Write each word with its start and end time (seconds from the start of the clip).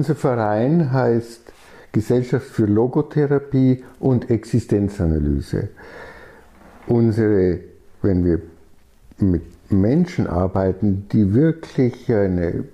Unser 0.00 0.14
Verein 0.14 0.92
heißt 0.92 1.52
Gesellschaft 1.92 2.46
für 2.46 2.64
Logotherapie 2.64 3.84
und 3.98 4.30
Existenzanalyse. 4.30 5.68
Unsere, 6.86 7.60
wenn 8.00 8.24
wir 8.24 8.40
mit 9.18 9.42
Menschen 9.70 10.26
arbeiten, 10.26 11.06
die 11.12 11.34
wirklich 11.34 12.10
eine 12.10 12.64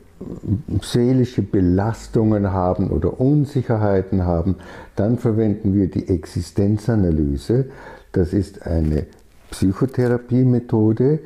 seelische 0.82 1.42
Belastungen 1.42 2.52
haben 2.52 2.92
oder 2.92 3.20
Unsicherheiten 3.20 4.22
haben, 4.22 4.54
dann 4.94 5.18
verwenden 5.18 5.74
wir 5.74 5.90
die 5.90 6.06
Existenzanalyse. 6.08 7.64
Das 8.12 8.32
ist 8.32 8.64
eine 8.68 9.06
Psychotherapiemethode, 9.50 11.18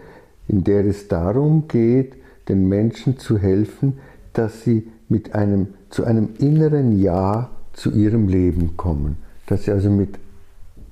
in 0.48 0.64
der 0.64 0.86
es 0.86 1.08
darum 1.08 1.68
geht, 1.68 2.14
den 2.48 2.70
Menschen 2.70 3.18
zu 3.18 3.36
helfen, 3.36 3.98
dass 4.32 4.62
sie 4.62 4.88
mit 5.08 5.34
einem, 5.34 5.68
zu 5.90 6.04
einem 6.04 6.30
inneren 6.38 7.00
Ja 7.00 7.50
zu 7.72 7.90
ihrem 7.90 8.28
Leben 8.28 8.76
kommen, 8.76 9.16
dass 9.46 9.64
sie 9.64 9.72
also 9.72 9.90
mit 9.90 10.18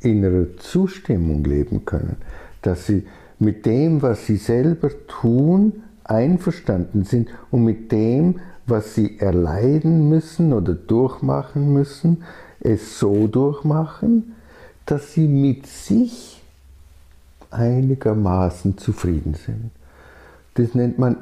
innerer 0.01 0.57
Zustimmung 0.59 1.45
leben 1.45 1.85
können, 1.85 2.17
dass 2.63 2.87
sie 2.87 3.07
mit 3.39 3.67
dem, 3.67 4.03
was 4.03 4.27
sie 4.27 4.37
selber 4.37 4.91
tun, 5.07 5.83
einverstanden 6.05 7.05
sind 7.05 7.29
und 7.51 7.65
mit 7.65 7.93
dem, 7.93 8.41
was 8.67 8.95
sie 8.95 9.19
erleiden 9.19 10.09
müssen 10.09 10.53
oder 10.53 10.75
durchmachen 10.75 11.73
müssen, 11.73 12.25
es 12.61 12.99
so 12.99 13.27
durchmachen, 13.27 14.35
dass 14.87 15.13
sie 15.13 15.29
mit 15.29 15.67
sich 15.67 16.43
einigermaßen 17.51 18.79
zufrieden 18.79 19.35
sind. 19.35 19.71
Das 20.55 20.75
nennt 20.75 20.99
man 20.99 21.17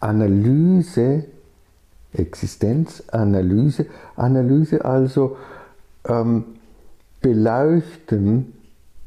Analyse, 0.00 1.24
Existenzanalyse, 2.12 3.86
Analyse 4.16 4.84
also 4.84 5.36
ähm, 6.08 6.44
beleuchten, 7.20 8.52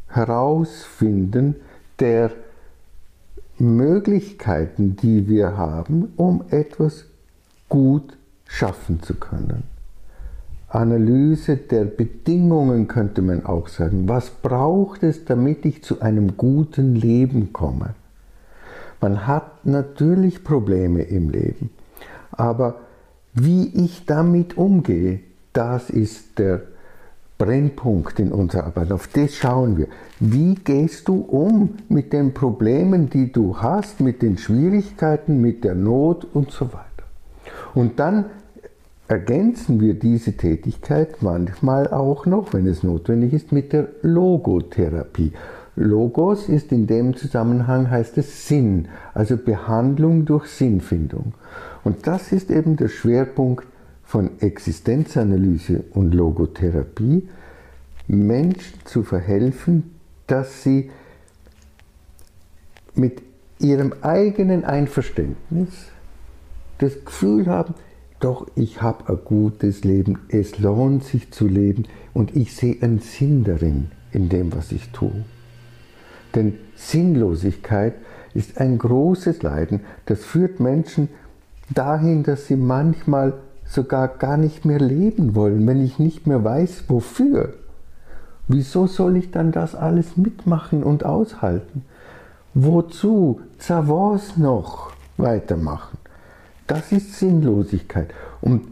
herausfinden 0.08 1.56
der 2.00 2.32
Möglichkeiten, 3.58 4.96
die 4.96 5.28
wir 5.28 5.58
haben, 5.58 6.14
um 6.18 6.44
etwas 6.50 7.06
gut 7.70 8.18
schaffen 8.46 9.02
zu 9.02 9.16
können. 9.16 9.64
Analyse 10.70 11.58
der 11.58 11.86
Bedingungen 11.86 12.88
könnte 12.88 13.22
man 13.22 13.46
auch 13.46 13.68
sagen. 13.68 14.10
Was 14.10 14.30
braucht 14.32 15.04
es, 15.04 15.24
damit 15.26 15.66
ich 15.66 15.84
zu 15.84 16.02
einem 16.02 16.36
guten 16.36 16.96
Leben 16.96 17.54
komme? 17.54 17.94
Man 19.00 19.28
hat 19.28 19.66
natürlich 19.66 20.44
Probleme 20.44 21.04
im 21.04 21.30
Leben, 21.30 21.70
aber 22.32 22.80
wie 23.34 23.68
ich 23.86 24.06
damit 24.06 24.58
umgehe, 24.58 25.20
das 25.54 25.90
ist 25.90 26.40
der 26.40 26.62
Brennpunkt 27.38 28.20
in 28.20 28.32
unserer 28.32 28.66
Arbeit. 28.66 28.92
Auf 28.92 29.08
das 29.08 29.36
schauen 29.36 29.78
wir. 29.78 29.88
Wie 30.20 30.56
gehst 30.56 31.08
du 31.08 31.16
um 31.16 31.76
mit 31.90 32.14
den 32.14 32.34
Problemen, 32.34 33.10
die 33.10 33.32
du 33.32 33.58
hast, 33.58 34.00
mit 34.00 34.22
den 34.22 34.38
Schwierigkeiten, 34.38 35.42
mit 35.42 35.64
der 35.64 35.76
Not 35.76 36.26
und 36.34 36.52
so 36.52 36.68
weiter. 36.68 36.84
Und 37.74 38.00
dann 38.00 38.26
ergänzen 39.08 39.82
wir 39.82 39.96
diese 39.96 40.38
Tätigkeit 40.38 41.22
manchmal 41.22 41.88
auch 41.88 42.26
noch, 42.26 42.54
wenn 42.54 42.68
es 42.68 42.84
notwendig 42.84 43.34
ist, 43.34 43.52
mit 43.52 43.74
der 43.74 43.90
Logotherapie. 44.02 45.34
Logos 45.76 46.50
ist 46.50 46.72
in 46.72 46.86
dem 46.86 47.16
Zusammenhang 47.16 47.90
heißt 47.90 48.18
es 48.20 48.48
Sinn, 48.48 48.88
also 49.14 49.38
Behandlung 49.38 50.26
durch 50.26 50.48
Sinnfindung. 50.48 51.34
Und 51.84 52.08
das 52.08 52.32
ist 52.32 52.50
eben 52.50 52.78
der 52.78 52.90
Schwerpunkt 52.90 53.68
von 54.04 54.40
Existenzanalyse 54.40 55.84
und 55.92 56.14
Logotherapie, 56.14 57.28
Menschen 58.08 58.80
zu 58.86 59.04
verhelfen, 59.04 59.96
dass 60.28 60.64
sie 60.64 60.92
mit 62.96 63.22
ihrem 63.60 63.94
eigenen 64.02 64.66
Einverständnis 64.66 65.70
das 66.80 67.06
Gefühl 67.06 67.48
haben, 67.48 67.76
doch 68.20 68.48
ich 68.56 68.82
habe 68.82 69.10
ein 69.12 69.20
gutes 69.26 69.84
Leben, 69.84 70.20
es 70.30 70.60
lohnt 70.60 71.04
sich 71.04 71.32
zu 71.32 71.48
leben 71.48 71.86
und 72.14 72.36
ich 72.36 72.56
sehe 72.56 72.78
einen 72.82 73.00
Sinn 73.00 73.44
darin, 73.44 73.92
in 74.12 74.30
dem, 74.30 74.54
was 74.54 74.72
ich 74.72 74.90
tue. 74.90 75.26
Denn 76.36 76.58
Sinnlosigkeit 76.76 77.96
ist 78.34 78.60
ein 78.60 78.78
großes 78.78 79.44
Leiden, 79.44 79.82
das 80.06 80.24
führt 80.24 80.60
Menschen 80.60 81.10
dahin, 81.74 82.24
dass 82.24 82.48
sie 82.48 82.56
manchmal 82.56 83.34
sogar 83.66 84.08
gar 84.08 84.38
nicht 84.38 84.66
mehr 84.66 84.80
leben 84.80 85.36
wollen, 85.36 85.66
wenn 85.68 85.84
ich 85.84 86.00
nicht 86.00 86.28
mehr 86.28 86.44
weiß, 86.44 86.86
wofür. 86.88 87.54
Wieso 88.48 88.88
soll 88.88 89.18
ich 89.18 89.32
dann 89.32 89.52
das 89.52 89.74
alles 89.74 90.18
mitmachen 90.18 90.84
und 90.84 91.06
aushalten? 91.06 91.86
Wozu 92.54 93.42
Savants 93.58 94.38
noch 94.38 94.92
weitermachen? 95.18 95.98
Das 96.68 96.92
ist 96.92 97.18
Sinnlosigkeit. 97.18 98.14
Und 98.42 98.68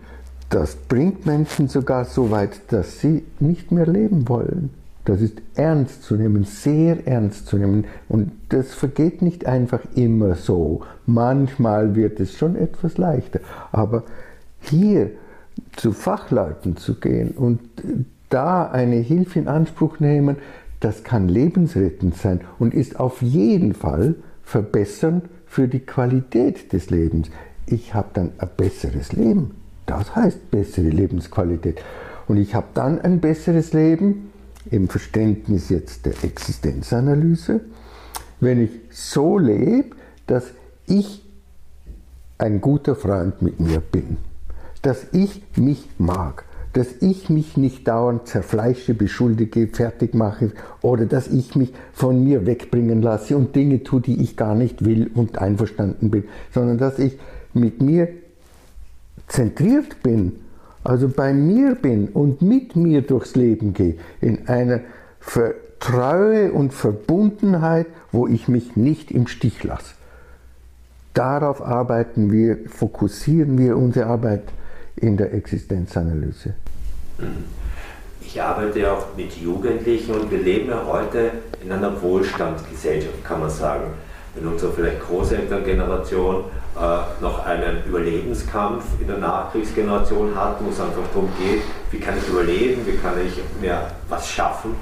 das 0.50 0.76
bringt 0.76 1.26
Menschen 1.26 1.68
sogar 1.68 2.06
so 2.06 2.30
weit, 2.32 2.72
dass 2.72 3.00
sie 3.00 3.24
nicht 3.40 3.72
mehr 3.72 3.88
leben 3.88 4.28
wollen. 4.28 4.70
Das 5.06 5.22
ist 5.22 5.42
ernst 5.56 6.04
zu 6.04 6.16
nehmen, 6.16 6.44
sehr 6.44 7.08
ernst 7.08 7.48
zu 7.48 7.58
nehmen. 7.58 7.86
Und 8.08 8.32
das 8.50 8.74
vergeht 8.74 9.22
nicht 9.22 9.46
einfach 9.46 9.82
immer 9.96 10.36
so. 10.36 10.82
Manchmal 11.06 11.96
wird 11.96 12.20
es 12.20 12.38
schon 12.38 12.56
etwas 12.56 12.98
leichter. 12.98 13.40
Aber 13.72 14.04
hier 14.62 15.12
zu 15.76 15.92
Fachleuten 15.92 16.78
zu 16.78 17.00
gehen 17.00 17.32
und 17.32 17.60
da 18.30 18.70
eine 18.70 18.98
Hilfe 18.98 19.40
in 19.40 19.48
Anspruch 19.48 20.00
nehmen, 20.00 20.38
das 20.80 21.04
kann 21.04 21.28
lebensrettend 21.28 22.16
sein 22.16 22.42
und 22.60 22.74
ist 22.74 23.00
auf 23.00 23.22
jeden 23.22 23.74
Fall 23.74 24.16
verbessernd 24.44 25.26
für 25.46 25.68
die 25.68 25.80
Qualität 25.80 26.74
des 26.74 26.90
Lebens. 26.90 27.30
Ich 27.66 27.94
habe 27.94 28.10
dann 28.14 28.32
ein 28.38 28.50
besseres 28.56 29.14
Leben. 29.14 29.52
Das 29.86 30.16
heißt 30.16 30.52
bessere 30.52 30.90
Lebensqualität. 30.90 31.82
Und 32.28 32.38
ich 32.38 32.56
habe 32.56 32.68
dann 32.74 33.02
ein 33.02 33.20
besseres 33.20 33.74
Leben 33.74 34.31
im 34.70 34.88
Verständnis 34.88 35.70
jetzt 35.70 36.06
der 36.06 36.24
Existenzanalyse, 36.24 37.62
wenn 38.40 38.64
ich 38.64 38.72
so 38.92 39.38
lebe, 39.38 39.96
dass 40.28 40.46
ich 40.88 41.24
ein 42.38 42.62
guter 42.62 42.96
Freund 42.96 43.42
mit 43.42 43.60
mir 43.60 43.80
bin 43.80 44.18
dass 44.82 45.08
ich 45.12 45.42
mich 45.56 45.88
mag, 45.98 46.46
dass 46.74 46.88
ich 47.02 47.30
mich 47.30 47.58
nicht 47.58 47.88
dauernd 47.88 48.28
zerfleische, 48.28 48.94
beschuldige, 48.94 49.68
fertig 49.68 50.14
mache 50.14 50.52
oder 50.82 51.06
dass 51.06 51.28
ich 51.28 51.56
mich 51.56 51.74
von 51.92 52.24
mir 52.24 52.46
wegbringen 52.46 53.02
lasse 53.02 53.36
und 53.36 53.56
Dinge 53.56 53.84
tue, 53.84 54.02
die 54.02 54.22
ich 54.22 54.38
gar 54.38 54.56
nicht 54.56 54.86
will 54.86 55.12
und 55.14 55.38
einverstanden 55.38 56.10
bin, 56.10 56.24
sondern 56.54 56.78
dass 56.78 56.98
ich 56.98 57.18
mit 57.54 57.82
mir 57.82 58.08
zentriert 59.28 60.02
bin, 60.02 60.34
also 60.84 61.10
bei 61.10 61.34
mir 61.34 61.76
bin 61.76 62.08
und 62.08 62.42
mit 62.42 62.76
mir 62.76 63.02
durchs 63.02 63.36
Leben 63.36 63.74
gehe, 63.74 63.96
in 64.20 64.48
einer 64.48 64.82
Treue 65.80 66.52
und 66.52 66.74
Verbundenheit, 66.74 67.88
wo 68.12 68.28
ich 68.28 68.48
mich 68.48 68.76
nicht 68.76 69.12
im 69.12 69.28
Stich 69.28 69.64
lasse. 69.64 69.96
Darauf 71.14 71.62
arbeiten 71.62 72.32
wir, 72.32 72.58
fokussieren 72.68 73.58
wir 73.58 73.78
unsere 73.78 74.06
Arbeit 74.06 74.44
in 74.96 75.18
der 75.18 75.34
Existenzanalyse. 75.34 76.54
Ich 78.22 78.42
arbeite 78.42 78.80
ja 78.80 78.94
auch 78.94 79.08
mit 79.18 79.34
Jugendlichen 79.34 80.14
und 80.14 80.32
wir 80.32 80.40
leben 80.40 80.70
ja 80.70 80.86
heute 80.86 81.32
in 81.64 81.72
einer 81.72 82.02
Wohlstandsgesellschaft, 82.02 83.24
kann 83.26 83.42
man 83.42 83.50
sagen. 83.50 83.86
Wenn 84.36 84.48
unsere 84.48 84.72
vielleicht 84.72 85.02
Großelterngeneration 85.02 86.46
äh, 86.76 87.22
noch 87.22 87.46
einen 87.46 87.84
Überlebenskampf 87.86 88.86
in 89.00 89.08
der 89.08 89.18
Nachkriegsgeneration 89.18 90.36
hat, 90.36 90.64
wo 90.64 90.70
es 90.70 90.80
einfach 90.80 91.04
darum 91.14 91.30
geht, 91.40 91.62
wie 91.92 92.00
kann 92.00 92.16
ich 92.18 92.28
überleben, 92.28 92.86
wie 92.86 92.98
kann 92.98 93.16
ich 93.26 93.34
mir 93.60 93.88
was 94.08 94.28
schaffen, 94.28 94.76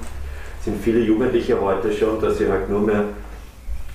sind 0.64 0.82
viele 0.82 1.00
Jugendliche 1.00 1.60
heute 1.60 1.92
schon, 1.92 2.20
dass 2.20 2.38
sie 2.38 2.48
halt 2.48 2.68
nur 2.68 2.80
mehr 2.80 3.04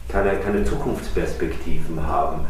keine, 0.10 0.38
keine 0.40 0.64
Zukunftsperspektiven 0.64 2.06
haben. 2.06 2.42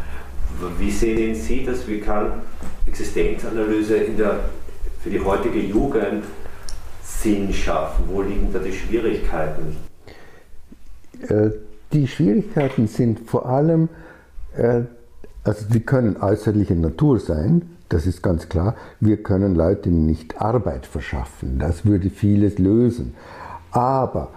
Wie 0.77 0.91
sehen 0.91 1.35
Sie 1.35 1.65
das? 1.65 1.87
Wie 1.87 1.99
kann 1.99 2.41
Existenzanalyse 2.87 3.97
in 3.97 4.17
der, 4.17 4.39
für 5.03 5.09
die 5.09 5.19
heutige 5.19 5.59
Jugend 5.59 6.23
Sinn 7.03 7.53
schaffen? 7.53 8.05
Wo 8.07 8.21
liegen 8.21 8.53
da 8.53 8.59
die 8.59 8.71
Schwierigkeiten? 8.71 9.77
Äh, 11.27 11.49
die 11.91 12.07
Schwierigkeiten 12.07 12.87
sind 12.87 13.29
vor 13.29 13.47
allem, 13.47 13.89
äh, 14.55 14.81
also 15.45 15.65
die 15.69 15.79
können 15.79 16.17
äußerliche 16.17 16.75
Natur 16.75 17.19
sein, 17.19 17.61
das 17.89 18.07
ist 18.07 18.23
ganz 18.23 18.49
klar. 18.49 18.75
Wir 18.99 19.21
können 19.21 19.55
Leuten 19.55 20.05
nicht 20.05 20.41
Arbeit 20.41 20.85
verschaffen, 20.87 21.59
das 21.59 21.85
würde 21.85 22.09
vieles 22.09 22.57
lösen. 22.57 23.13
Aber 23.71 24.29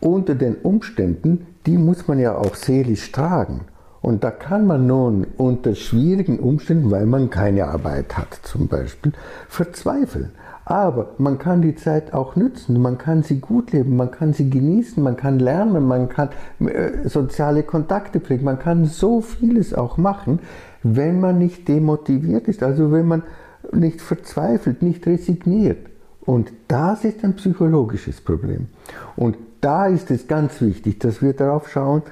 unter 0.00 0.34
den 0.34 0.56
Umständen, 0.56 1.46
die 1.66 1.78
muss 1.78 2.08
man 2.08 2.18
ja 2.18 2.36
auch 2.36 2.54
seelisch 2.54 3.10
tragen. 3.10 3.62
Und 4.02 4.24
da 4.24 4.30
kann 4.30 4.66
man 4.66 4.86
nun 4.86 5.26
unter 5.36 5.74
schwierigen 5.74 6.38
Umständen, 6.38 6.90
weil 6.90 7.06
man 7.06 7.30
keine 7.30 7.66
Arbeit 7.66 8.16
hat 8.16 8.40
zum 8.42 8.66
Beispiel, 8.66 9.12
verzweifeln. 9.48 10.32
Aber 10.70 11.14
man 11.18 11.38
kann 11.38 11.62
die 11.62 11.74
Zeit 11.74 12.14
auch 12.14 12.36
nützen, 12.36 12.80
man 12.80 12.96
kann 12.96 13.24
sie 13.24 13.40
gut 13.40 13.72
leben, 13.72 13.96
man 13.96 14.12
kann 14.12 14.34
sie 14.34 14.48
genießen, 14.48 15.02
man 15.02 15.16
kann 15.16 15.40
lernen, 15.40 15.84
man 15.84 16.08
kann 16.08 16.28
äh, 16.60 17.08
soziale 17.08 17.64
Kontakte 17.64 18.20
pflegen, 18.20 18.44
man 18.44 18.60
kann 18.60 18.84
so 18.84 19.20
vieles 19.20 19.74
auch 19.74 19.96
machen, 19.96 20.38
wenn 20.84 21.18
man 21.18 21.38
nicht 21.38 21.66
demotiviert 21.66 22.46
ist, 22.46 22.62
also 22.62 22.92
wenn 22.92 23.08
man 23.08 23.24
nicht 23.72 24.00
verzweifelt, 24.00 24.80
nicht 24.80 25.04
resigniert. 25.08 25.88
Und 26.20 26.52
das 26.68 27.04
ist 27.04 27.24
ein 27.24 27.34
psychologisches 27.34 28.20
Problem. 28.20 28.68
Und 29.16 29.38
da 29.60 29.86
ist 29.86 30.12
es 30.12 30.28
ganz 30.28 30.60
wichtig, 30.60 31.00
dass 31.00 31.20
wir 31.20 31.32
darauf 31.32 31.68
schauen, 31.68 32.02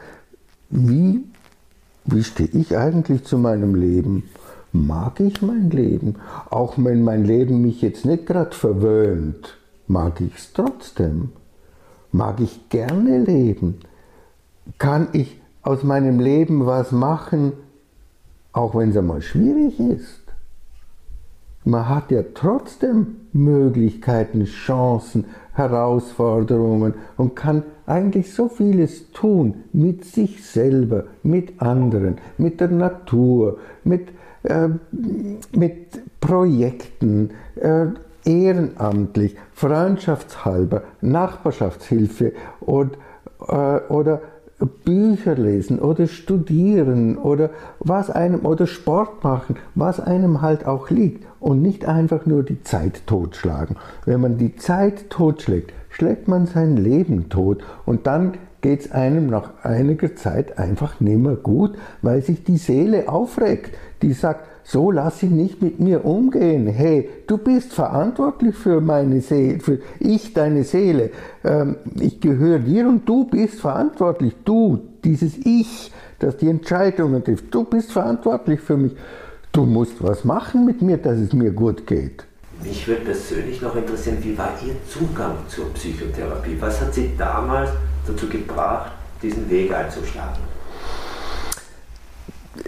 wie, 0.69 1.25
wie 2.07 2.25
stehe 2.25 2.51
ich 2.55 2.77
eigentlich 2.77 3.23
zu 3.23 3.39
meinem 3.39 3.77
Leben? 3.77 4.25
Mag 4.73 5.21
ich 5.21 5.43
mein 5.43 5.71
Leben. 5.71 6.17
Auch 6.51 6.75
wenn 6.77 7.03
mein 7.03 7.25
Leben 7.25 7.63
mich 7.63 7.83
jetzt 7.83 8.05
nicht 8.05 8.27
gerade 8.27 8.55
verwöhnt, 8.55 9.57
mag 9.87 10.21
ich 10.21 10.35
es 10.37 10.53
trotzdem. 10.53 11.31
Mag 12.13 12.41
ich 12.41 12.69
gerne 12.69 13.19
leben. 13.19 13.81
Kann 14.79 15.09
ich 15.13 15.41
aus 15.63 15.83
meinem 15.83 16.21
Leben 16.21 16.67
was 16.67 16.93
machen, 16.93 17.53
auch 18.53 18.75
wenn 18.75 18.91
es 18.91 18.97
einmal 18.97 19.23
schwierig 19.23 19.79
ist. 19.79 20.23
Man 21.65 21.89
hat 21.89 22.11
ja 22.11 22.23
trotzdem 22.35 23.17
Möglichkeiten, 23.39 24.45
Chancen, 24.45 25.27
Herausforderungen 25.53 26.95
und 27.17 27.35
kann 27.35 27.63
eigentlich 27.87 28.33
so 28.33 28.49
vieles 28.49 29.11
tun 29.13 29.65
mit 29.73 30.05
sich 30.05 30.45
selber, 30.45 31.05
mit 31.23 31.61
anderen, 31.61 32.19
mit 32.37 32.61
der 32.61 32.69
Natur, 32.69 33.59
mit 33.85 34.09
äh, 34.45 34.69
mit 35.53 36.01
Projekten, 36.21 37.31
äh, 37.57 37.87
ehrenamtlich, 38.25 39.37
freundschaftshalber, 39.53 40.83
Nachbarschaftshilfe 41.01 42.33
und, 42.61 42.99
äh, 43.47 43.81
oder 43.89 44.23
Bücher 44.67 45.37
lesen 45.37 45.79
oder 45.79 46.07
studieren 46.07 47.17
oder 47.17 47.51
was 47.79 48.11
einem 48.11 48.45
oder 48.45 48.67
Sport 48.67 49.23
machen, 49.23 49.57
was 49.75 50.01
einem 50.01 50.43
halt 50.43 50.67
auch 50.67 50.91
liegt 50.91 51.25
und 51.41 51.63
nicht 51.63 51.87
einfach 51.87 52.27
nur 52.27 52.43
die 52.43 52.63
Zeit 52.63 53.07
totschlagen. 53.07 53.77
Wenn 54.05 54.21
man 54.21 54.39
die 54.39 54.57
Zeit 54.57 55.11
totschlägt, 55.11 55.73
schlägt 55.91 56.27
man 56.27 56.47
sein 56.47 56.77
Leben 56.77 57.29
tot 57.29 57.63
und 57.87 58.07
dann 58.07 58.33
geht 58.61 58.81
es 58.81 58.93
einem 58.93 59.29
nach 59.29 59.51
einiger 59.63 60.17
Zeit 60.17 60.59
einfach 60.59 61.01
nicht 61.01 61.19
mehr 61.19 61.37
gut, 61.37 61.77
weil 62.03 62.23
sich 62.23 62.43
die 62.43 62.57
Seele 62.57 63.09
aufregt. 63.09 63.77
Die 64.03 64.13
sagt, 64.13 64.47
so 64.71 64.91
lass 64.91 65.23
ich 65.23 65.31
nicht 65.31 65.63
mit 65.63 65.81
mir 65.81 66.05
umgehen. 66.05 66.67
Hey, 66.67 67.09
du 67.27 67.39
bist 67.39 67.73
verantwortlich 67.73 68.55
für 68.55 68.83
meine 68.83 69.23
Seele, 69.23 69.61
für 69.61 69.79
ich, 69.99 70.35
deine 70.35 70.63
Seele. 70.63 71.11
Ähm, 71.43 71.77
ich 71.99 72.21
gehöre 72.21 72.59
dir 72.59 72.87
und 72.87 73.09
du 73.09 73.25
bist 73.25 73.61
verantwortlich. 73.61 74.35
Du, 74.45 74.79
dieses 75.03 75.39
Ich, 75.39 75.91
das 76.19 76.37
die 76.37 76.51
Entscheidungen 76.51 77.25
trifft. 77.25 77.47
Du 77.55 77.65
bist 77.65 77.93
verantwortlich 77.93 78.61
für 78.61 78.77
mich. 78.77 78.93
Du 79.53 79.65
musst 79.65 80.03
was 80.03 80.25
machen 80.25 80.67
mit 80.67 80.83
mir, 80.83 80.99
dass 80.99 81.17
es 81.19 81.33
mir 81.33 81.51
gut 81.51 81.87
geht. 81.87 82.27
Mich 82.63 82.87
würde 82.87 83.07
persönlich 83.07 83.63
noch 83.63 83.75
interessieren, 83.75 84.19
wie 84.21 84.37
war 84.37 84.51
Ihr 84.67 84.75
Zugang 84.87 85.37
zur 85.49 85.73
Psychotherapie? 85.73 86.59
Was 86.61 86.79
hat 86.83 86.93
Sie 86.93 87.13
damals 87.17 87.71
dazu 88.07 88.29
gebracht, 88.29 88.93
diesen 89.23 89.49
Weg 89.49 89.73
einzuschlagen? 89.73 90.58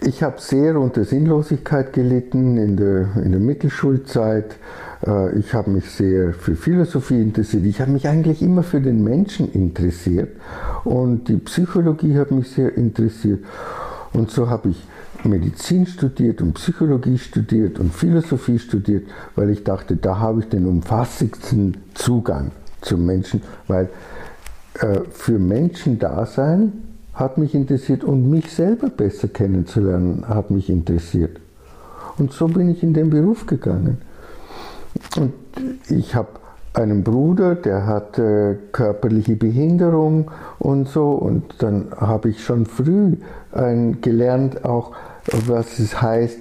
Ich 0.02 0.22
habe 0.22 0.40
sehr 0.40 0.78
unter 0.78 1.04
Sinnlosigkeit 1.04 1.92
gelitten 1.92 2.56
in 2.56 2.76
der, 2.76 3.16
in 3.22 3.32
der 3.32 3.40
Mittelschulzeit. 3.40 4.56
Äh, 5.06 5.38
ich 5.38 5.54
habe 5.54 5.70
mich 5.70 5.90
sehr 5.90 6.32
für 6.32 6.56
Philosophie 6.56 7.20
interessiert. 7.20 7.64
Ich 7.64 7.80
habe 7.80 7.90
mich 7.90 8.08
eigentlich 8.08 8.42
immer 8.42 8.62
für 8.62 8.80
den 8.80 9.02
Menschen 9.02 9.50
interessiert. 9.52 10.30
Und 10.84 11.28
die 11.28 11.36
Psychologie 11.36 12.16
hat 12.18 12.30
mich 12.30 12.50
sehr 12.50 12.76
interessiert. 12.76 13.44
Und 14.12 14.30
so 14.30 14.48
habe 14.48 14.70
ich 14.70 14.86
Medizin 15.24 15.86
studiert 15.86 16.40
und 16.40 16.54
Psychologie 16.54 17.18
studiert 17.18 17.78
und 17.78 17.92
Philosophie 17.92 18.58
studiert, 18.58 19.06
weil 19.36 19.50
ich 19.50 19.64
dachte, 19.64 19.96
da 19.96 20.18
habe 20.18 20.40
ich 20.40 20.48
den 20.48 20.66
umfassendsten 20.66 21.76
Zugang 21.94 22.52
zum 22.80 23.04
Menschen, 23.04 23.42
weil 23.68 23.90
äh, 24.80 25.00
für 25.10 25.38
Menschen 25.38 25.98
da 25.98 26.24
sein 26.24 26.89
hat 27.20 27.38
mich 27.38 27.54
interessiert 27.54 28.02
und 28.02 28.28
mich 28.28 28.50
selber 28.50 28.88
besser 28.88 29.28
kennenzulernen 29.28 30.24
hat 30.26 30.50
mich 30.50 30.68
interessiert. 30.70 31.38
Und 32.18 32.32
so 32.32 32.48
bin 32.48 32.68
ich 32.68 32.82
in 32.82 32.94
den 32.94 33.10
Beruf 33.10 33.46
gegangen. 33.46 33.98
Und 35.16 35.32
ich 35.88 36.14
habe 36.14 36.28
einen 36.72 37.04
Bruder, 37.04 37.54
der 37.54 37.86
hatte 37.86 38.58
körperliche 38.72 39.36
Behinderung 39.36 40.30
und 40.58 40.88
so. 40.88 41.10
Und 41.10 41.54
dann 41.58 41.88
habe 41.96 42.30
ich 42.30 42.42
schon 42.42 42.66
früh 42.66 43.16
ein, 43.52 44.00
gelernt, 44.00 44.64
auch 44.64 44.92
was 45.46 45.78
es 45.78 46.00
heißt, 46.00 46.38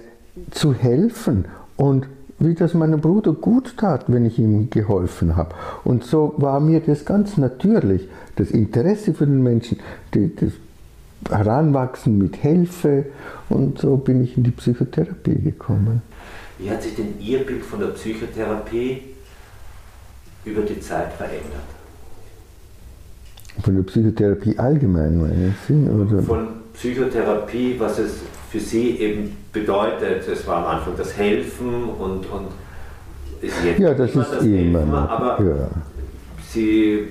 zu 0.52 0.74
helfen 0.74 1.46
und 1.76 2.08
wie 2.40 2.54
das 2.54 2.74
meinem 2.74 3.02
Bruder 3.02 3.34
gut 3.34 3.76
tat, 3.78 4.06
wenn 4.08 4.26
ich 4.26 4.40
ihm 4.40 4.70
geholfen 4.70 5.36
habe. 5.36 5.56
Und 5.84 6.06
so 6.06 6.34
war 6.38 6.62
mir 6.62 6.80
das 6.80 7.04
ganz 7.04 7.38
natürlich, 7.38 8.08
das 8.38 8.52
Interesse 8.52 9.14
für 9.14 9.26
den 9.26 9.44
Menschen, 9.44 9.80
die, 10.14 10.34
das 10.34 10.52
Heranwachsen 11.28 12.18
mit 12.18 12.38
Hilfe 12.38 13.06
und 13.50 13.80
so 13.80 13.98
bin 13.98 14.24
ich 14.24 14.38
in 14.38 14.44
die 14.44 14.52
Psychotherapie 14.52 15.42
gekommen. 15.42 16.02
Wie 16.58 16.70
hat 16.70 16.84
sich 16.84 16.96
denn 16.96 17.20
Ihr 17.20 17.40
Bild 17.40 17.64
von 17.64 17.80
der 17.80 17.88
Psychotherapie 17.88 19.04
über 20.46 20.62
die 20.62 20.80
Zeit 20.80 21.14
verändert? 21.14 21.70
Von 23.64 23.76
der 23.76 23.84
Psychotherapie 23.84 24.58
allgemein, 24.58 25.22
meine 25.22 25.54
Sie? 25.68 25.74
Oder? 25.74 26.24
Von 26.24 26.48
Psychotherapie, 26.74 27.76
was 27.78 28.00
es 28.00 28.20
für 28.50 28.60
Sie 28.60 28.98
eben 29.00 29.36
bedeutet. 29.52 30.28
Es 30.28 30.48
war 30.48 30.66
am 30.66 30.78
Anfang 30.78 30.94
das 30.98 31.16
Helfen 31.18 31.90
und, 31.90 32.26
und 32.26 32.48
ist 33.42 33.56
jetzt 33.64 33.80
ja, 33.80 33.94
das 33.94 34.16
ist 34.16 34.32
das 34.32 34.44
immer, 34.44 34.80
Helfen, 34.80 34.94
aber 34.94 35.44
ja. 35.44 35.70
Sie 36.50 37.08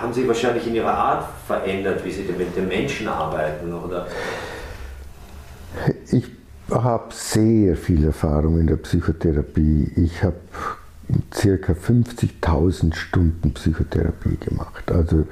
haben 0.00 0.12
sich 0.12 0.26
wahrscheinlich 0.26 0.66
in 0.66 0.74
ihrer 0.74 0.94
Art 0.94 1.28
verändert, 1.46 2.04
wie 2.04 2.10
sie 2.10 2.22
mit 2.22 2.56
den 2.56 2.68
Menschen 2.68 3.08
arbeiten, 3.08 3.72
oder? 3.72 4.06
Ich 6.10 6.24
habe 6.70 7.12
sehr 7.12 7.76
viel 7.76 8.04
Erfahrung 8.04 8.58
in 8.60 8.66
der 8.66 8.76
Psychotherapie. 8.76 9.90
Ich 9.96 10.22
habe 10.22 10.36
circa 11.34 11.72
50.000 11.72 12.94
Stunden 12.94 13.52
Psychotherapie 13.52 14.36
gemacht. 14.36 14.90
Also 14.90 15.26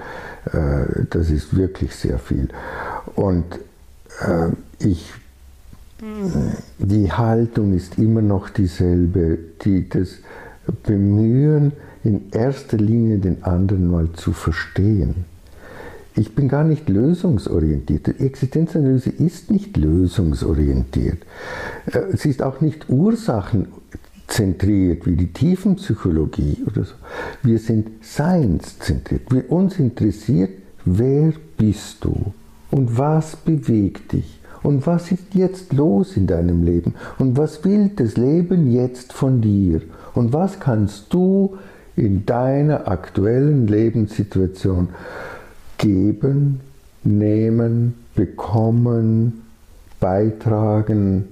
äh, 0.53 1.05
das 1.11 1.31
ist 1.31 1.57
wirklich 1.57 1.95
sehr 1.95 2.19
viel. 2.19 2.49
Und 3.15 3.45
äh, 4.21 4.51
ich, 4.79 5.13
die 6.79 7.13
Haltung 7.13 7.75
ist 7.75 7.99
immer 7.99 8.23
noch 8.23 8.51
dieselbe, 8.51 9.39
die 9.65 9.89
das 9.89 10.19
Bemühen, 10.85 11.73
in 12.05 12.31
erster 12.33 12.77
Linie 12.77 13.19
den 13.19 13.43
anderen 13.45 13.91
mal 13.91 14.11
zu 14.13 14.33
verstehen. 14.33 15.25
Ich 16.15 16.35
bin 16.35 16.49
gar 16.49 16.65
nicht 16.65 16.89
lösungsorientiert. 16.89 18.09
Die 18.09 18.19
Existenzanalyse 18.25 19.11
ist 19.11 19.53
nicht 19.53 19.77
lösungsorientiert. 19.77 21.19
Äh, 21.87 22.17
sie 22.17 22.31
ist 22.31 22.43
auch 22.43 22.61
nicht 22.61 22.89
ursachenzentriert 22.89 25.07
wie 25.07 25.15
die 25.15 25.33
Tiefenpsychologie 25.33 26.65
oder 26.67 26.83
so. 26.85 26.95
Wir 27.45 27.61
sind 27.61 27.89
seinszentriert. 28.03 29.33
Wir 29.33 29.49
uns 29.53 29.79
interessiert, 29.79 30.51
wer 30.85 31.33
bist 31.57 32.05
du 32.05 32.33
und 32.71 32.99
was 32.99 33.37
bewegt 33.37 34.13
dich 34.13 34.41
und 34.63 34.87
was 34.87 35.13
ist 35.13 35.35
jetzt 35.35 35.73
los 35.73 36.17
in 36.17 36.27
deinem 36.27 36.65
Leben 36.65 36.95
und 37.19 37.37
was 37.37 37.65
will 37.65 37.91
das 37.95 38.17
Leben 38.17 38.73
jetzt 38.73 39.13
von 39.13 39.41
dir 39.41 39.83
und 40.15 40.33
was 40.33 40.59
kannst 40.59 41.15
du 41.15 41.59
in 41.99 42.25
deiner 42.27 42.89
aktuellen 42.89 43.67
Lebenssituation 43.67 44.89
geben, 45.79 46.61
nehmen, 47.05 47.95
bekommen, 48.15 49.43
beitragen, 50.01 51.25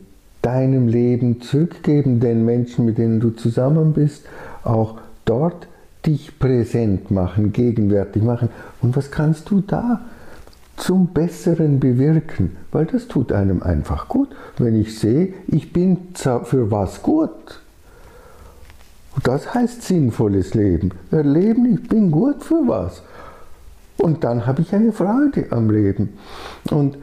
deinem 0.42 0.88
Leben 0.88 1.40
zurückgeben, 1.40 2.20
den 2.20 2.44
Menschen, 2.44 2.84
mit 2.84 2.98
denen 2.98 3.20
du 3.20 3.30
zusammen 3.30 3.92
bist, 3.92 4.26
auch 4.64 4.98
dort 5.24 5.68
dich 6.04 6.38
präsent 6.38 7.10
machen, 7.10 7.52
gegenwärtig 7.52 8.22
machen. 8.22 8.48
Und 8.80 8.96
was 8.96 9.10
kannst 9.10 9.50
du 9.50 9.60
da 9.60 10.02
zum 10.76 11.08
Besseren 11.08 11.80
bewirken? 11.80 12.56
Weil 12.70 12.86
das 12.86 13.08
tut 13.08 13.32
einem 13.32 13.62
einfach 13.62 14.08
gut, 14.08 14.28
wenn 14.58 14.80
ich 14.80 14.98
sehe, 14.98 15.34
ich 15.48 15.72
bin 15.72 15.98
für 16.14 16.70
was 16.70 17.02
gut. 17.02 17.60
Und 19.16 19.26
das 19.26 19.54
heißt 19.54 19.82
sinnvolles 19.82 20.54
Leben. 20.54 20.90
Erleben, 21.10 21.74
ich 21.74 21.88
bin 21.88 22.10
gut 22.10 22.44
für 22.44 22.62
was. 22.66 23.02
Und 23.96 24.24
dann 24.24 24.46
habe 24.46 24.62
ich 24.62 24.74
eine 24.74 24.92
Freude 24.92 25.46
am 25.50 25.70
Leben. 25.70 26.10
Und 26.70 26.98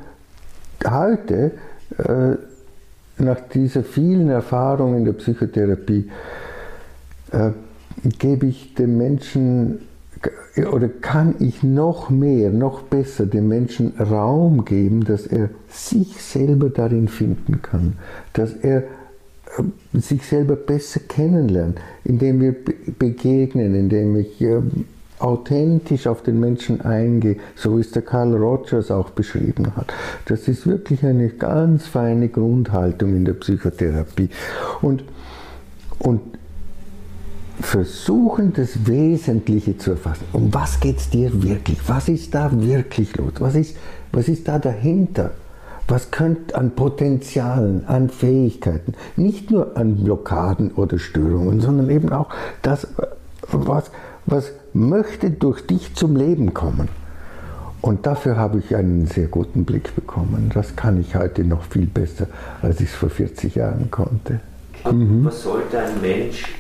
heute, 0.87 1.51
äh, 1.97 2.35
nach 3.17 3.39
dieser 3.53 3.83
vielen 3.83 4.29
Erfahrung 4.29 4.95
in 4.95 5.05
der 5.05 5.13
Psychotherapie, 5.13 6.09
äh, 7.31 7.49
gebe 8.19 8.45
ich 8.45 8.75
dem 8.75 8.97
Menschen 8.97 9.79
oder 10.71 10.87
kann 10.87 11.35
ich 11.39 11.63
noch 11.63 12.11
mehr, 12.11 12.51
noch 12.51 12.83
besser 12.83 13.25
dem 13.25 13.47
Menschen 13.47 13.93
Raum 13.99 14.65
geben, 14.65 15.03
dass 15.03 15.25
er 15.25 15.49
sich 15.67 16.21
selber 16.21 16.69
darin 16.69 17.07
finden 17.07 17.63
kann, 17.63 17.93
dass 18.33 18.53
er 18.53 18.83
äh, 18.83 18.83
sich 19.93 20.25
selber 20.25 20.55
besser 20.55 21.01
kennenlernt, 21.07 21.79
indem 22.03 22.41
wir 22.41 22.55
begegnen, 22.97 23.75
indem 23.75 24.15
ich 24.17 24.41
ähm, 24.41 24.85
authentisch 25.19 26.07
auf 26.07 26.21
den 26.23 26.39
Menschen 26.39 26.81
eingehe, 26.81 27.37
so 27.55 27.77
wie 27.77 27.81
es 27.81 27.91
der 27.91 28.01
Carl 28.01 28.35
Rogers 28.35 28.91
auch 28.91 29.11
beschrieben 29.11 29.75
hat. 29.75 29.93
Das 30.25 30.47
ist 30.47 30.67
wirklich 30.67 31.03
eine 31.05 31.29
ganz 31.29 31.87
feine 31.87 32.29
Grundhaltung 32.29 33.15
in 33.15 33.25
der 33.25 33.33
Psychotherapie. 33.33 34.29
Und, 34.81 35.03
und 35.99 36.21
versuchen, 37.61 38.53
das 38.53 38.85
Wesentliche 38.87 39.77
zu 39.77 39.91
erfassen. 39.91 40.25
Um 40.33 40.53
was 40.53 40.79
geht 40.79 40.97
es 40.97 41.09
dir 41.09 41.31
wirklich? 41.43 41.77
Was 41.87 42.09
ist 42.09 42.33
da 42.33 42.51
wirklich 42.51 43.15
los? 43.15 43.33
Was 43.39 43.55
ist, 43.55 43.77
was 44.11 44.27
ist 44.27 44.47
da 44.47 44.59
dahinter? 44.59 45.31
Was 45.87 46.11
könnte 46.11 46.55
an 46.55 46.71
Potenzialen, 46.71 47.85
an 47.87 48.09
Fähigkeiten, 48.09 48.93
nicht 49.15 49.51
nur 49.51 49.75
an 49.77 49.97
Blockaden 50.03 50.71
oder 50.71 50.97
Störungen, 50.97 51.59
sondern 51.59 51.89
eben 51.89 52.11
auch 52.11 52.29
das, 52.61 52.87
was, 53.51 53.91
was 54.25 54.51
möchte 54.73 55.29
durch 55.29 55.65
dich 55.65 55.93
zum 55.95 56.15
Leben 56.15 56.53
kommen. 56.53 56.89
Und 57.81 58.05
dafür 58.05 58.37
habe 58.37 58.59
ich 58.59 58.75
einen 58.75 59.07
sehr 59.07 59.27
guten 59.27 59.65
Blick 59.65 59.93
bekommen. 59.93 60.49
Das 60.53 60.75
kann 60.77 61.01
ich 61.01 61.15
heute 61.15 61.43
noch 61.43 61.63
viel 61.63 61.85
besser, 61.85 62.27
als 62.61 62.79
ich 62.79 62.87
es 62.89 62.95
vor 62.95 63.09
40 63.09 63.55
Jahren 63.55 63.91
konnte. 63.91 64.39
Mhm. 64.89 65.25
Was 65.25 65.43
sollte 65.43 65.79
ein 65.79 66.01
Mensch 66.01 66.55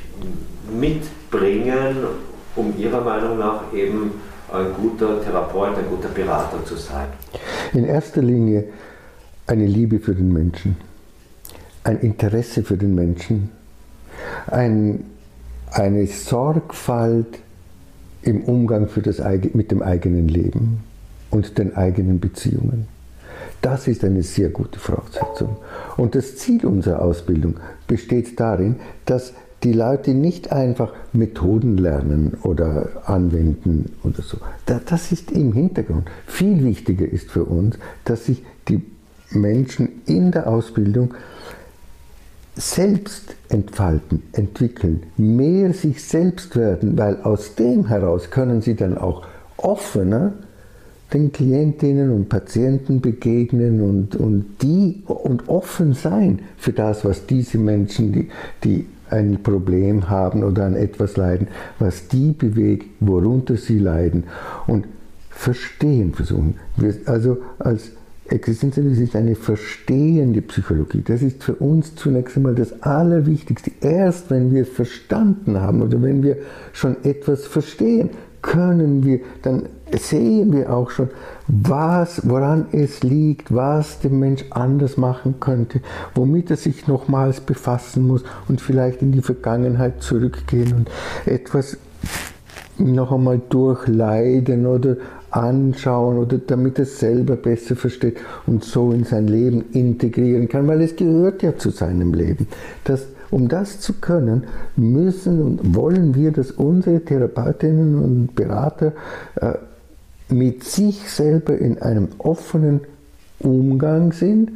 mitbringen, 0.77 1.95
um 2.57 2.73
Ihrer 2.77 3.01
Meinung 3.01 3.39
nach 3.39 3.73
eben 3.73 4.11
ein 4.51 4.65
guter 4.75 5.23
Therapeut, 5.23 5.77
ein 5.77 5.85
guter 5.89 6.09
Berater 6.09 6.63
zu 6.65 6.75
sein? 6.75 7.07
In 7.71 7.85
erster 7.85 8.21
Linie 8.21 8.65
eine 9.47 9.65
Liebe 9.65 9.99
für 9.99 10.15
den 10.15 10.31
Menschen, 10.31 10.77
ein 11.83 11.99
Interesse 11.99 12.63
für 12.63 12.77
den 12.77 12.95
Menschen, 12.95 13.49
ein, 14.47 15.03
eine 15.71 16.07
Sorgfalt 16.07 17.39
im 18.21 18.43
Umgang 18.43 18.87
für 18.87 19.01
das, 19.01 19.21
mit 19.53 19.71
dem 19.71 19.81
eigenen 19.81 20.27
Leben 20.27 20.83
und 21.29 21.57
den 21.57 21.75
eigenen 21.75 22.19
Beziehungen. 22.19 22.87
Das 23.61 23.87
ist 23.87 24.03
eine 24.03 24.23
sehr 24.23 24.49
gute 24.49 24.79
Voraussetzung. 24.79 25.57
Und 25.97 26.15
das 26.15 26.37
Ziel 26.37 26.65
unserer 26.65 27.01
Ausbildung 27.01 27.55
besteht 27.87 28.39
darin, 28.39 28.75
dass 29.05 29.33
die 29.63 29.71
Leute 29.71 30.13
nicht 30.13 30.51
einfach 30.51 30.93
Methoden 31.13 31.77
lernen 31.77 32.37
oder 32.43 32.89
anwenden 33.05 33.93
oder 34.03 34.21
so. 34.21 34.37
Das 34.65 35.11
ist 35.11 35.31
im 35.31 35.53
Hintergrund. 35.53 36.09
Viel 36.27 36.63
wichtiger 36.63 37.07
ist 37.07 37.31
für 37.31 37.45
uns, 37.45 37.77
dass 38.03 38.25
sich 38.25 38.43
Menschen 39.35 40.01
in 40.05 40.31
der 40.31 40.47
Ausbildung 40.47 41.13
selbst 42.55 43.35
entfalten, 43.49 44.23
entwickeln, 44.33 45.03
mehr 45.17 45.73
sich 45.73 46.03
selbst 46.03 46.55
werden, 46.55 46.97
weil 46.97 47.21
aus 47.23 47.55
dem 47.55 47.87
heraus 47.87 48.29
können 48.29 48.61
sie 48.61 48.75
dann 48.75 48.97
auch 48.97 49.25
offener 49.57 50.33
den 51.13 51.31
Klientinnen 51.31 52.11
und 52.11 52.29
Patienten 52.29 53.01
begegnen 53.01 53.81
und, 53.81 54.15
und 54.15 54.45
die 54.61 55.03
und 55.05 55.47
offen 55.47 55.93
sein 55.93 56.39
für 56.57 56.73
das, 56.73 57.05
was 57.05 57.25
diese 57.27 57.57
Menschen, 57.57 58.11
die, 58.11 58.29
die 58.63 58.85
ein 59.09 59.43
Problem 59.43 60.09
haben 60.09 60.43
oder 60.43 60.65
an 60.65 60.75
etwas 60.75 61.17
leiden, 61.17 61.47
was 61.77 62.07
die 62.07 62.31
bewegt, 62.31 62.87
worunter 62.99 63.57
sie 63.57 63.77
leiden 63.77 64.23
und 64.65 64.87
verstehen 65.29 66.13
versuchen. 66.13 66.55
Also 67.05 67.37
als 67.59 67.91
Existenzialismus 68.29 69.09
ist 69.09 69.15
eine 69.15 69.35
verstehende 69.35 70.41
Psychologie. 70.41 71.03
Das 71.05 71.21
ist 71.21 71.43
für 71.43 71.55
uns 71.55 71.95
zunächst 71.95 72.37
einmal 72.37 72.55
das 72.55 72.81
Allerwichtigste. 72.81 73.71
Erst 73.81 74.29
wenn 74.29 74.53
wir 74.53 74.65
verstanden 74.65 75.59
haben 75.59 75.81
oder 75.81 76.01
wenn 76.01 76.23
wir 76.23 76.37
schon 76.71 76.95
etwas 77.03 77.45
verstehen, 77.45 78.09
können 78.41 79.03
wir, 79.05 79.21
dann 79.41 79.63
sehen 79.97 80.51
wir 80.53 80.71
auch 80.71 80.89
schon, 80.89 81.09
was, 81.47 82.27
woran 82.27 82.67
es 82.71 83.01
liegt, 83.01 83.53
was 83.53 83.99
der 83.99 84.11
Mensch 84.11 84.43
anders 84.49 84.97
machen 84.97 85.35
könnte, 85.39 85.81
womit 86.13 86.51
er 86.51 86.57
sich 86.57 86.87
nochmals 86.87 87.39
befassen 87.41 88.05
muss 88.05 88.23
und 88.47 88.61
vielleicht 88.61 89.01
in 89.01 89.11
die 89.11 89.21
Vergangenheit 89.21 90.01
zurückgehen 90.03 90.73
und 90.73 90.89
etwas 91.25 91.77
noch 92.77 93.11
einmal 93.11 93.39
durchleiden 93.49 94.65
oder 94.65 94.97
anschauen 95.33 96.17
oder 96.17 96.37
damit 96.37 96.77
er 96.79 96.85
selber 96.85 97.35
besser 97.35 97.75
versteht 97.75 98.17
und 98.45 98.63
so 98.63 98.91
in 98.91 99.03
sein 99.03 99.27
Leben 99.27 99.65
integrieren 99.73 100.47
kann, 100.47 100.67
weil 100.67 100.81
es 100.81 100.95
gehört 100.95 101.41
ja 101.41 101.57
zu 101.57 101.71
seinem 101.71 102.13
Leben. 102.13 102.47
Das, 102.83 103.07
um 103.31 103.47
das 103.47 103.79
zu 103.79 103.93
können, 103.93 104.43
müssen 104.75 105.41
und 105.41 105.75
wollen 105.75 106.13
wir, 106.15 106.31
dass 106.31 106.51
unsere 106.51 107.01
Therapeutinnen 107.01 107.95
und 107.95 108.35
Berater 108.35 108.93
äh, 109.35 109.53
mit 110.29 110.63
sich 110.63 111.09
selber 111.09 111.57
in 111.57 111.81
einem 111.81 112.09
offenen 112.19 112.81
Umgang 113.39 114.11
sind, 114.13 114.51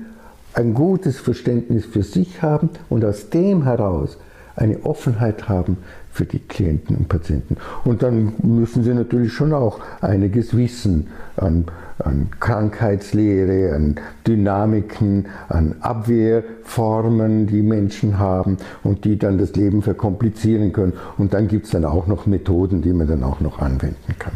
ein 0.53 0.73
gutes 0.73 1.17
Verständnis 1.17 1.85
für 1.85 2.03
sich 2.03 2.41
haben 2.41 2.69
und 2.89 3.03
aus 3.03 3.29
dem 3.29 3.63
heraus 3.63 4.17
eine 4.55 4.83
Offenheit 4.85 5.49
haben 5.49 5.77
für 6.17 6.25
die 6.25 6.39
Klienten 6.39 6.97
und 6.97 7.09
Patienten. 7.09 7.57
Und 7.85 8.01
dann 8.01 8.33
müssen 8.41 8.83
sie 8.83 8.93
natürlich 8.93 9.33
schon 9.33 9.53
auch 9.53 9.79
einiges 10.01 10.57
wissen 10.57 11.09
an, 11.35 11.65
an 11.99 12.29
Krankheitslehre, 12.39 13.75
an 13.75 13.99
Dynamiken, 14.25 15.27
an 15.47 15.75
Abwehrformen, 15.81 17.45
die 17.45 17.61
Menschen 17.61 18.17
haben 18.17 18.57
und 18.83 19.05
die 19.05 19.19
dann 19.19 19.37
das 19.37 19.55
Leben 19.55 19.83
verkomplizieren 19.83 20.73
können. 20.73 20.93
Und 21.19 21.35
dann 21.35 21.47
gibt 21.47 21.65
es 21.65 21.71
dann 21.71 21.85
auch 21.85 22.07
noch 22.07 22.25
Methoden, 22.25 22.81
die 22.81 22.93
man 22.93 23.07
dann 23.07 23.23
auch 23.23 23.39
noch 23.39 23.59
anwenden 23.59 24.15
kann. 24.17 24.33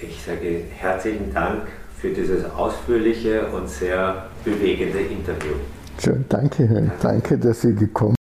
Ich 0.00 0.20
sage 0.26 0.62
herzlichen 0.76 1.32
Dank 1.32 1.62
für 1.96 2.08
dieses 2.08 2.50
ausführliche 2.50 3.46
und 3.46 3.68
sehr 3.68 4.26
bewegende 4.44 4.98
Interview. 4.98 5.54
Schön, 6.02 6.24
danke, 6.28 6.90
danke, 7.00 7.38
dass 7.38 7.60
Sie 7.60 7.74
gekommen 7.76 8.10
sind. 8.10 8.19